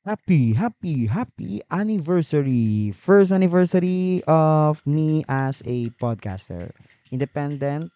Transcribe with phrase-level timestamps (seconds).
[0.00, 2.88] Happy, happy, happy anniversary!
[2.96, 6.72] First anniversary of me as a podcaster.
[7.12, 7.92] Independent,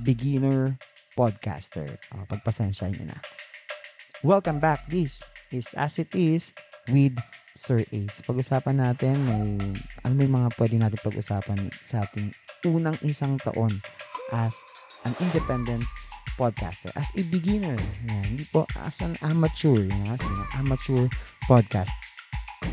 [0.00, 0.80] beginner
[1.12, 1.92] podcaster.
[2.16, 3.20] Oh, pagpasensya nyo na.
[4.24, 4.88] Welcome back.
[4.88, 5.20] This
[5.52, 6.56] is As It Is
[6.88, 7.20] with
[7.52, 8.24] Sir Ace.
[8.24, 9.44] Pag-usapan natin, may,
[10.08, 12.32] ano may mga pwede natin pag-usapan sa ating
[12.64, 13.76] unang isang taon
[14.32, 14.56] as
[15.04, 15.84] an independent
[16.38, 16.94] podcaster.
[16.94, 17.74] As a beginner.
[18.06, 18.22] Yan.
[18.30, 19.74] Hindi po as an amateur.
[19.74, 20.14] Yan.
[20.14, 21.10] As an amateur
[21.50, 21.90] podcast.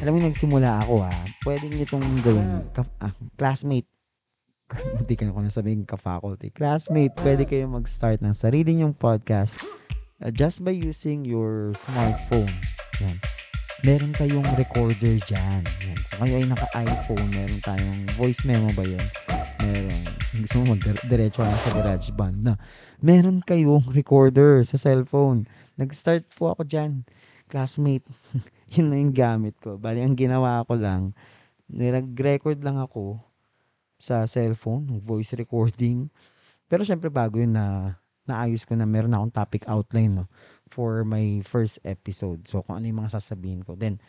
[0.05, 1.13] Alam mo, nagsimula ako ha.
[1.41, 2.61] Pwede nyo itong gawin.
[2.77, 3.89] Ka- ah, classmate.
[4.71, 6.53] Hindi ka na ko nasabihin ka-faculty.
[6.53, 9.53] Classmate, pwede kayo mag-start ng sarili nyong podcast
[10.21, 12.49] uh, just by using your smartphone.
[13.01, 13.17] Yan.
[13.83, 15.61] Meron kayong recorder dyan.
[15.83, 15.99] Yan.
[16.15, 19.03] Kung kayo ay naka-iPhone, meron tayong voice memo ba yun?
[19.59, 20.01] Meron.
[20.39, 22.53] Gusto mo mag-diretso ka sa garage band na.
[23.03, 25.43] Meron kayong recorder sa cellphone.
[25.75, 27.03] Nag-start po ako dyan.
[27.51, 28.07] Classmate.
[28.79, 29.75] yun na yung gamit ko.
[29.75, 31.11] Bali, ang ginawa ko lang,
[31.67, 33.19] nag-record lang ako
[33.99, 36.07] sa cellphone, voice recording.
[36.71, 40.25] Pero syempre bago yun na naayos ko na meron akong topic outline no,
[40.69, 42.47] for my first episode.
[42.49, 43.77] So kung ano yung mga sasabihin ko.
[43.77, 44.01] Then,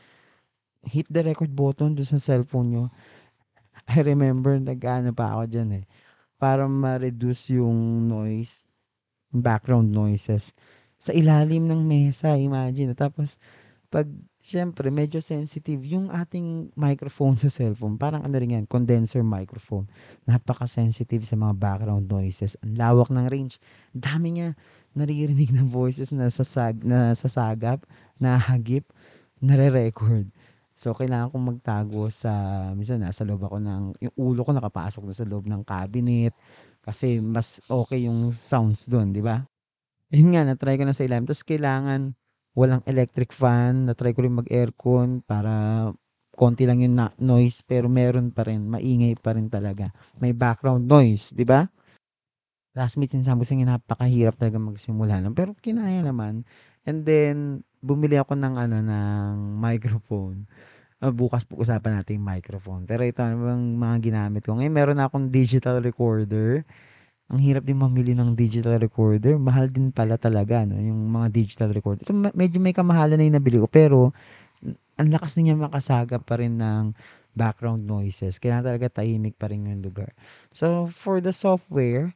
[0.86, 2.84] hit the record button doon sa cellphone nyo.
[3.90, 5.84] I remember, nag-ano pa ako dyan eh.
[6.36, 8.66] Para ma-reduce yung noise,
[9.32, 10.56] background noises
[10.96, 12.96] sa ilalim ng mesa, imagine.
[12.96, 13.36] Tapos,
[13.92, 14.08] pag,
[14.46, 19.90] syempre, medyo sensitive, yung ating microphone sa cellphone, parang ano rin yan, condenser microphone.
[20.22, 22.54] Napaka-sensitive sa mga background noises.
[22.62, 23.58] Ang lawak ng range.
[23.90, 24.54] Dami niya
[24.94, 27.82] naririnig ng voices na, sasag, na sasagap,
[28.22, 28.86] na hagip,
[29.42, 30.30] nare-record.
[30.78, 32.30] So, kailangan kong magtago sa,
[32.78, 36.36] minsan nasa loob ako ng, yung ulo ko nakapasok na sa loob ng cabinet.
[36.86, 39.42] Kasi mas okay yung sounds doon, di ba?
[40.14, 41.26] Yun nga, na-try ko na sa ilalim.
[41.26, 42.14] Tapos kailangan
[42.56, 43.86] walang electric fan.
[43.86, 45.86] Na-try ko rin mag-aircon para
[46.32, 48.64] konti lang yung na- noise pero meron pa rin.
[48.64, 49.92] Maingay pa rin talaga.
[50.18, 51.68] May background noise, di ba?
[52.76, 55.20] Classmates, sinasabi ko sa inyo, napakahirap talaga magsimula.
[55.20, 55.32] lang.
[55.32, 56.44] Pero kinaya naman.
[56.84, 60.44] And then, bumili ako ng ano ng microphone.
[60.96, 62.82] Uh, bukas po usapan natin yung microphone.
[62.88, 64.56] Pero ito ano mga ginamit ko.
[64.56, 66.64] Ngayon meron akong digital recorder.
[67.26, 69.34] Ang hirap din mamili ng digital recorder.
[69.34, 72.06] Mahal din pala talaga no, yung mga digital recorder.
[72.06, 74.14] Ito medyo may kamahalan na yung nabili ko pero
[74.96, 76.94] ang lakas niya makasagap pa rin ng
[77.34, 78.38] background noises.
[78.38, 80.14] Kailangan talaga tahimik pa rin yung lugar.
[80.54, 82.14] So for the software,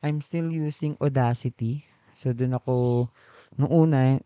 [0.00, 1.84] I'm still using Audacity.
[2.16, 3.06] So doon ako
[3.60, 4.16] nung una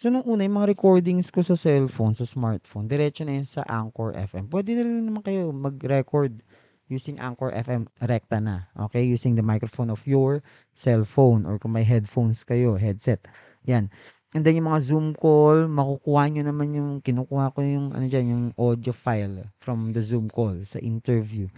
[0.00, 3.66] So, nung una, yung mga recordings ko sa cellphone, sa smartphone, diretso na yun sa
[3.68, 4.48] Anchor FM.
[4.48, 6.40] Pwede na rin naman kayo mag-record
[6.90, 8.68] using Anchor FM rekta na.
[8.90, 9.06] Okay?
[9.06, 10.42] Using the microphone of your
[10.74, 13.24] cellphone or kung may headphones kayo, headset.
[13.64, 13.88] Yan.
[14.34, 18.26] And then yung mga Zoom call, makukuha nyo naman yung, kinukuha ko yung, ano dyan,
[18.26, 21.50] yung audio file from the Zoom call sa interview.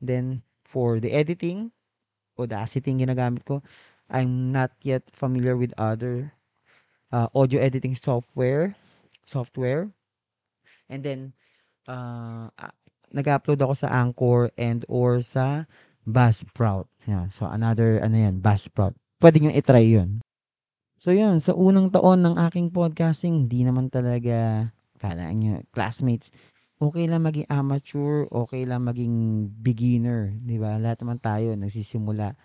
[0.00, 1.72] Then, for the editing,
[2.40, 3.60] Audacity yung ginagamit ko.
[4.08, 6.32] I'm not yet familiar with other
[7.12, 8.74] uh, audio editing software
[9.28, 9.92] software
[10.88, 11.36] and then
[11.86, 12.50] uh,
[13.10, 15.66] nag-upload ako sa Anchor and or sa
[16.06, 16.90] Buzzsprout.
[17.04, 18.96] Yeah, so another ano yan, Buzzsprout.
[19.20, 20.24] Pwede nyo i-try 'yun.
[21.00, 24.68] So yun, sa unang taon ng aking podcasting, hindi naman talaga
[25.00, 26.28] kala nyo, classmates,
[26.76, 30.76] okay lang maging amateur, okay lang maging beginner, di ba?
[30.76, 32.36] Lahat naman tayo nagsisimula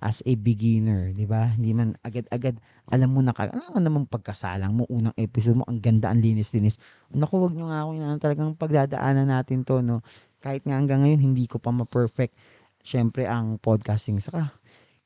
[0.00, 1.52] as a beginner, 'di ba?
[1.54, 2.56] Hindi man agad-agad
[2.90, 6.80] alam mo na ka, ano naman pagkasalang mo unang episode mo, ang ganda, ang linis-linis.
[7.14, 10.02] Naku, wag niyo nga ako na talagang pagdadaanan natin 'to, no.
[10.40, 12.32] Kahit nga hanggang ngayon hindi ko pa ma-perfect
[12.80, 14.56] syempre ang podcasting saka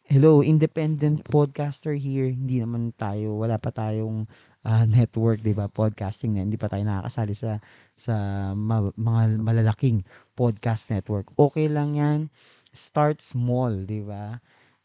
[0.06, 4.30] hello independent podcaster here hindi naman tayo wala pa tayong
[4.62, 7.58] uh, network 'di ba podcasting na hindi pa tayo nakakasali sa
[7.98, 8.14] sa
[8.54, 10.06] ma- mga malalaking
[10.38, 12.30] podcast network okay lang yan
[12.70, 14.38] start small 'di ba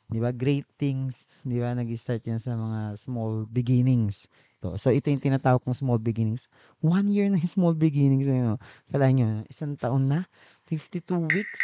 [0.10, 0.34] 'Di ba?
[0.34, 1.78] Great things, 'di ba?
[1.78, 4.26] Nag-start 'yan sa mga small beginnings.
[4.60, 4.76] To.
[4.76, 6.50] So ito yung tinatawag kong small beginnings.
[6.84, 8.58] One year na yung small beginnings na yun.
[8.92, 10.28] Kala nyo, isang taon na,
[10.68, 11.62] 52 weeks.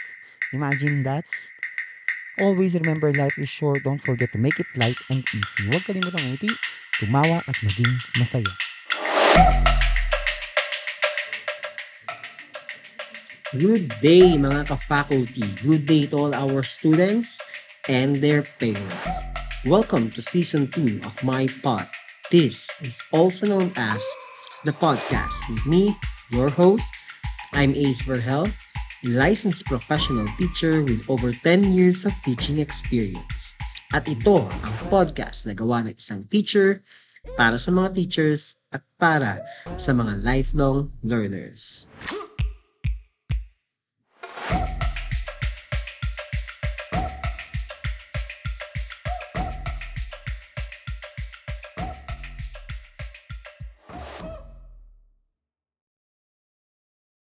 [0.56, 1.26] Imagine that.
[2.40, 3.84] Always remember life is short.
[3.84, 5.68] Don't forget to make it light and easy.
[5.68, 6.52] Huwag kalimutan ngiti,
[7.02, 7.92] tumawa at maging
[8.22, 8.54] masaya.
[13.56, 15.48] Good day mga ka-faculty.
[15.64, 17.40] Good day to all our students
[17.88, 19.18] and their parents.
[19.66, 21.86] Welcome to season 2 of my pod.
[22.32, 24.02] This is also known as
[24.66, 25.94] the podcast with me,
[26.34, 26.90] your host.
[27.54, 33.54] I'm Ace Verhel, a licensed professional teacher with over 10 years of teaching experience.
[33.94, 36.82] At ito ang podcast na gawa ng isang teacher
[37.38, 39.46] para sa mga teachers at para
[39.78, 41.86] sa mga lifelong learners.